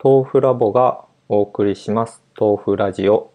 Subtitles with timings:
[0.00, 2.22] 豆腐ラボがお送りします。
[2.38, 3.32] 豆腐ラジオ、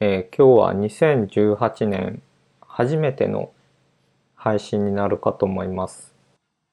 [0.00, 2.20] えー、今日は2018年
[2.60, 3.52] 初めての
[4.34, 6.16] 配信になるかと思います。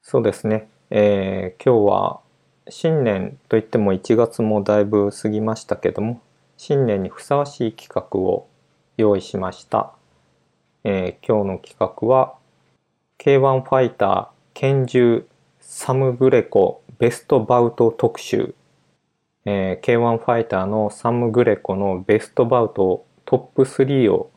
[0.02, 2.20] そうですね、えー、今日は
[2.68, 6.20] 新年といっても1月もだいぶ過ぎましたけども
[6.58, 8.48] 新年にふさわしい企画を
[8.98, 9.92] 用意しました、
[10.84, 12.34] えー、今日の企画は
[13.20, 15.28] K1 ファイター拳銃
[15.60, 18.56] サム・グレコベストバウト特集
[19.46, 24.32] えー、K1 ファイターのサム・グレコのベストバウトトップ3を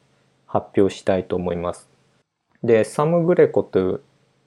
[0.47, 1.89] 発表したいと思います。
[2.63, 4.01] で、サム・グレコと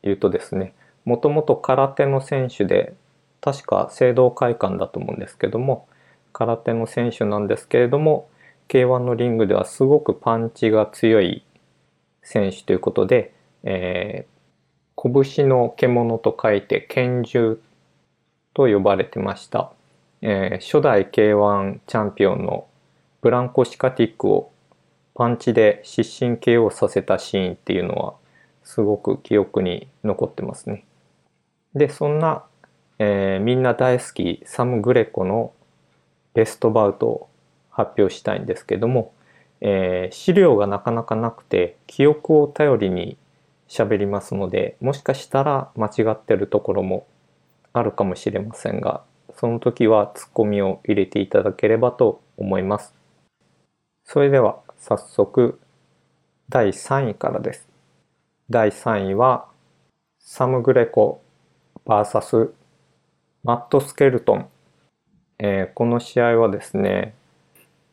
[0.04, 2.94] いうとですね、もともと空手の選手で、
[3.42, 5.88] 確か聖堂会館だと思うんですけども、
[6.32, 8.30] 空手の選手なんですけれども、
[8.68, 11.44] K1 のリングではすごくパンチが強い
[12.22, 17.60] 選手ということで、えー、拳の獣と書いて拳銃
[18.54, 19.74] と呼ばれてました。
[20.22, 22.68] えー、初代 K1 チャンピオンの
[23.22, 24.52] ブランコ・シカティックを
[25.16, 28.14] パンチで失神 KO させたシーンっていうのは
[28.64, 30.86] すごく記憶に残ってますね。
[31.74, 32.44] でそんな、
[33.00, 35.54] えー、みんな大好きサム・グレコの
[36.34, 37.30] ベストバウトを
[37.70, 39.14] 発表したいんですけども、
[39.62, 43.18] えー、資料がなかなかなくて記憶を頼りに
[43.68, 47.08] 喋りますのでもしかしたら間違ってるところも
[47.74, 49.02] あるかもしれませんが
[49.42, 52.94] その時はツッコミを入れていただければと思います。
[54.06, 55.60] それでは早速
[56.48, 57.68] 第3位からです。
[58.52, 59.48] 第3位は
[60.20, 61.24] サム・グレコ
[61.88, 62.52] VS
[63.44, 64.48] マット・スケルトン、
[65.40, 67.16] えー、この試合はですね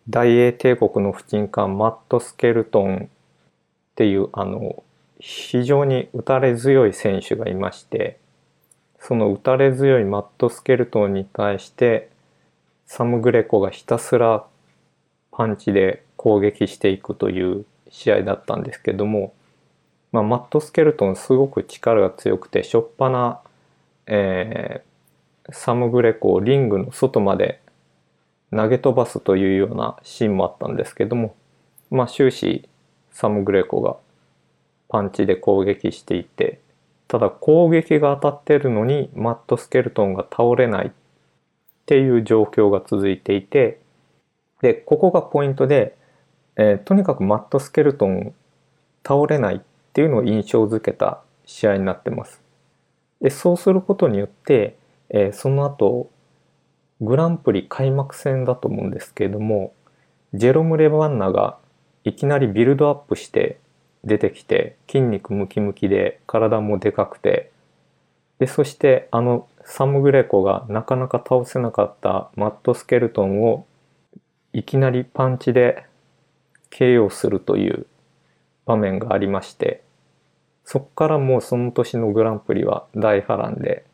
[0.07, 4.83] 大英帝国の不沈艦マット・スケルトンっていうあの
[5.19, 8.21] 非常に打たれ強い選手がいまして
[9.09, 12.11] その打たれ強いマット・スケルトンに対して
[12.85, 14.45] サム・グレコがひたすら
[15.31, 19.33] パンチで攻撃していくという試合だったんですけども、
[20.13, 23.41] まあ、マット・スケルトンすごく力が強くてしょっぱな、
[24.05, 27.63] えー、サム・グレコをリングの外まで
[28.51, 31.35] 投げ飛ばすというようなシーンもあったんですけども、
[31.91, 32.69] まあ、終始
[33.13, 33.97] サム・グレコが
[34.91, 36.61] パンチで攻撃していて
[37.09, 40.91] ただ攻撃が当たってるのにマット・スケルトンが倒れないっ
[41.87, 43.81] ていう状況が続いていて
[44.61, 45.97] でここがポイントで、
[46.57, 48.35] えー、とにかくマット・スケルトン
[49.07, 49.61] 倒れないっ
[49.95, 52.43] ていうのを印象づけた試合になってます。
[53.23, 54.77] でそうすることによって、
[55.09, 56.11] えー、その後
[57.01, 59.73] グランプリ開幕戦だと思うんですけれども
[60.35, 61.57] ジェロム・レバンナが
[62.05, 63.59] いきなりビルドアップして
[64.09, 67.53] 出てきて筋肉ムキムキで体もでかくて。
[68.41, 73.67] でそしてあのサム・グレコがなかなか倒せなかったマット・スケルトンを
[74.53, 75.85] いきなりパンチで
[76.71, 77.87] KO するという
[78.65, 79.83] 場面がありまして。
[80.69, 83.87] そこからもうその年のグランプリは大波乱で、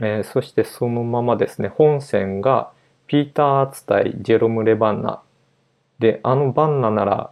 [0.00, 2.72] えー、そしてそのままですね本戦が
[3.06, 5.22] ピーター・アーツ対ジェロム・レバンナ
[6.00, 7.30] であのバンナなら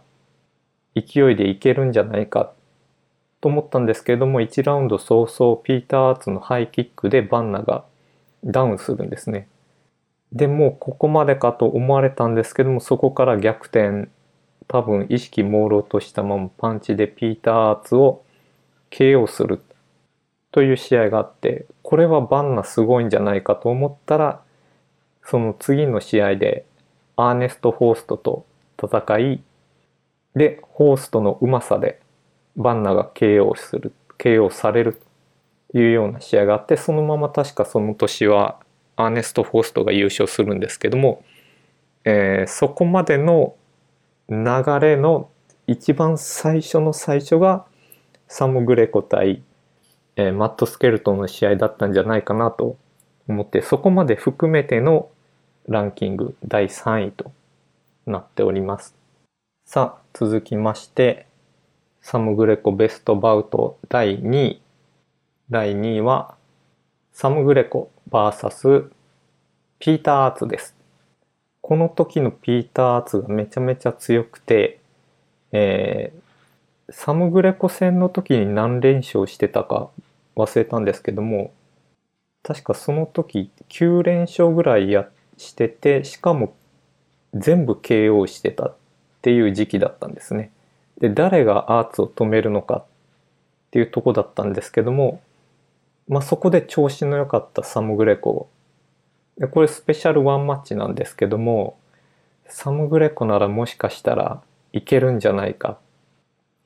[0.95, 2.53] 勢いでいけるんじゃないか
[3.41, 7.85] と思ったんですけれども1ラウンド早々ピーター・アーツのハイキックでバンナが
[8.43, 9.47] ダウンするんですね。
[10.31, 14.09] でもうここまでかと思われたんですけどもそこから逆転
[14.67, 18.23] 多分意識朦朧としたままパンチでピーター・アーツを
[18.91, 19.61] KO する
[20.51, 24.41] という試合があってこれはバンナすごいんじゃないかと思ったら
[25.23, 26.65] その次の試合で
[27.15, 28.45] アーネスト・フォーストと
[28.81, 29.43] 戦い
[30.35, 31.99] で、ホーストのうまさで
[32.55, 35.01] バンナが KO する、KO される
[35.71, 38.59] というような試合があって、そのまま確かその年は
[38.95, 41.23] アーネスト・フォーストが優勝するんですけども、
[42.03, 43.55] えー、そこまでの
[44.29, 44.45] 流
[44.79, 45.29] れの
[45.67, 47.65] 一番最初の最初が
[48.27, 49.41] サム・グレコ対、
[50.15, 52.77] えー、マット・スケルトンの試合だったんじゃないかなと
[53.27, 55.09] 思ってそこまで含めての
[55.67, 57.31] ランキング第3位と
[58.05, 58.95] なっております。
[59.67, 61.25] さあ、続きまして、
[61.99, 64.61] サム・グレコベストバウト第2位。
[65.49, 66.35] 第2位は、
[67.11, 68.91] サム・グレコ VS
[69.79, 70.75] ピーター・アーツです。
[71.61, 74.79] この時のピーター・アーツがめちゃめちゃ強くて、
[75.51, 79.89] えー、サム・グレコ戦の時に何連勝してたか
[80.35, 81.51] 忘れたんですけども、
[82.43, 86.53] 確かその時9連勝ぐらいやしてて、しかも
[87.33, 88.75] 全部 KO してた
[89.25, 90.51] っていう時期だったんですね。
[90.99, 92.85] で誰がアーツを止めるのかっ
[93.71, 95.19] ていうとこだったんですけども、
[96.07, 98.47] まあ、そこで調子の良かったサム・グレコ
[99.39, 101.75] でこれスペシャルワンマッチなんですけども
[102.45, 104.43] サム・グレコならもしかしたら
[104.73, 105.77] いけるんじゃないかっ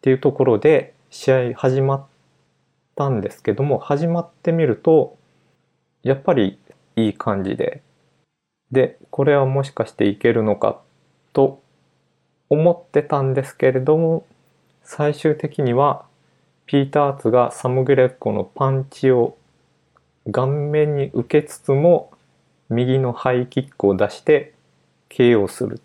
[0.02, 2.06] ていうところで試合始まっ
[2.98, 5.18] たんですけども始まってみると
[6.04, 6.60] やっぱり
[6.98, 7.82] いい感じで
[8.70, 10.82] でこれはもしかしていけるのか
[11.32, 11.62] と
[12.50, 14.26] 思ってたんですけれども
[14.84, 16.06] 最終的には
[16.66, 19.38] ピーター・アーツがサム・グレッコのパンチを
[20.32, 22.12] 顔面に受けつつも
[22.70, 24.54] 右のハイキックを出して
[25.10, 25.82] KO する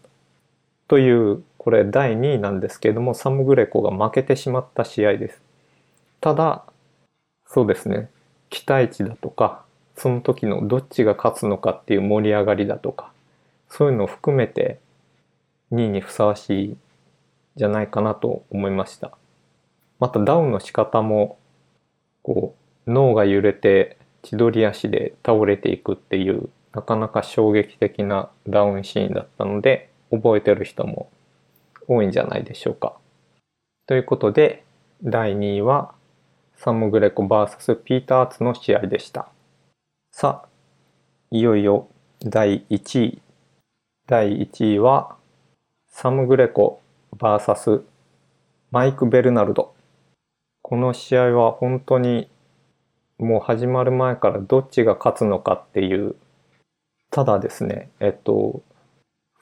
[0.89, 5.41] というこれ第2位なんですけれどもサム・グレコが負けてしまった試合です。
[6.21, 6.63] ただ
[7.47, 8.09] そうですね
[8.51, 9.65] 期待値だとか
[9.97, 13.11] その時のどっちが勝つのかっていう盛り上がりだとか
[13.69, 14.79] そういうのを含めて
[15.75, 16.77] 2位にふさわしい
[17.57, 19.17] じゃないかなと思いました。
[19.99, 21.39] またダウンの仕方も
[22.23, 22.55] こ
[22.87, 31.11] う脳が揺れて千鳥足で倒れていくっていうなかなか衝撃的なダウンシーンだったので覚えてる人も
[31.87, 32.95] 多いんじゃないでしょうか。
[33.87, 34.65] ということで
[35.03, 35.95] 第2位は
[36.57, 39.29] サム・グレコ VS ピーター・ツの試合でした。
[40.13, 40.49] さあ
[41.31, 41.89] いよいよ
[42.25, 43.23] 第1位
[44.07, 45.17] 第1位は
[45.97, 46.81] サム・グレコ
[47.17, 47.83] VS
[48.73, 49.75] マイク・ベルナルド。
[50.61, 52.29] この試合は本当に
[53.21, 56.17] もう始まる前からどっちが勝つのかっていう。
[57.13, 58.61] ただですねえっと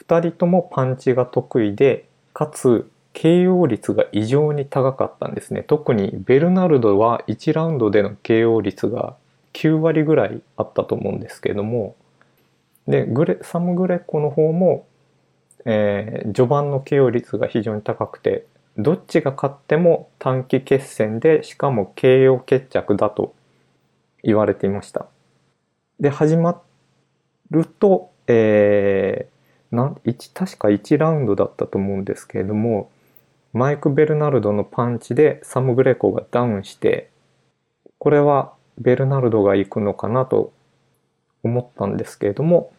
[0.06, 5.62] 2人ともパンチが得意でかつ KO 率が異常に高かったんですね。
[5.62, 9.16] 特にベルナルドは1ラウンドでの KO 率が
[9.54, 11.96] 9割ぐらいあったと思うんですけども。
[12.86, 14.86] でグレサム・グレコの方も、
[15.64, 18.46] えー、序盤の KO 率が非常に高くて
[18.78, 23.34] どっちが勝っても短期決戦でしかも KO 決着だと
[24.22, 25.06] 言われていました。
[26.00, 26.60] で始ま
[27.50, 29.94] ると、えー、な
[30.34, 32.90] 確か1ラウンドだったと思うんですけれども
[33.52, 37.10] マイク・ベルナルドのパンチでサム・グレコがダウンして
[37.98, 40.52] これはベルナルドが行くのかなと
[41.42, 42.72] 思ったんですけれども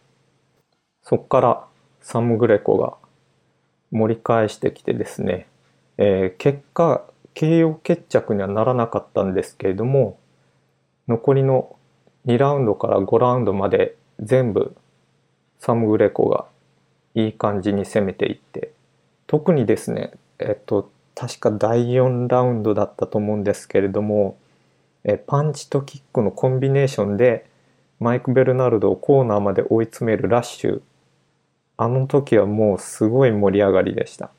[1.04, 1.68] そこから
[2.04, 2.96] サム・グレコが
[3.92, 5.48] 盛り返してきてですね、
[5.98, 7.04] えー、結果
[7.34, 10.20] KO 決着にはならなかったんですけれども
[11.08, 11.76] 残りの
[12.28, 14.76] 2ラウンドから5ラウンドまで全部
[15.60, 16.46] サム・グレコが
[17.16, 18.74] いい感じに攻めていって
[19.26, 24.38] 特にですねえっと確か第4ラウンドだったと思うんですけれども
[25.06, 27.46] えパンチとキックのコンビネーションで
[28.00, 30.82] マイク・ベルナルドをコーナーまで追い詰めるラッシュ
[31.78, 34.32] あの時はもうすごい盛り上がりでした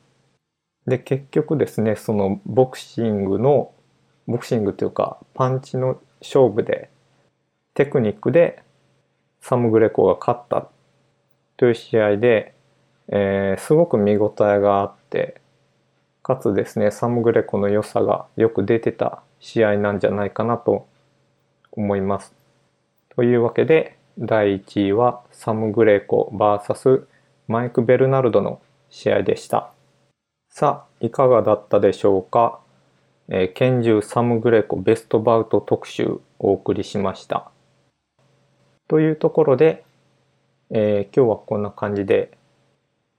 [0.87, 3.73] で結局ですねそのボクシングの
[4.27, 6.89] ボクシングというかパンチの勝負で
[7.73, 8.63] テクニックで
[9.41, 10.67] サム・グレコが勝った
[11.57, 12.55] という試合で、
[13.09, 15.41] えー、すごく見応えがあって
[16.23, 20.87] かつですねサム・グレコの良さがよく出てた試合なんじゃないかなと
[21.71, 22.33] 思います。
[23.15, 27.05] というわけで第1位はサム・グレコ VS
[27.47, 29.71] マイク・ベルナルドの試合でした。
[30.49, 32.59] さあいかがだったでしょうか、
[33.27, 37.51] えー、拳銃サム・グレコベストバウト特集お送りしました。
[38.87, 39.83] というところで、
[40.69, 42.37] えー、今日はこんな感じで、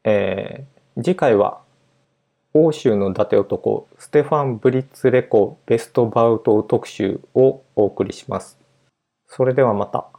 [0.05, 1.61] えー、次回は
[2.55, 8.59] 欧州の伊達男ステファン・ブリッツレコベストバウト特集をお送りします。
[9.29, 10.16] それではまた。